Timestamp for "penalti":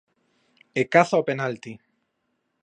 1.29-1.73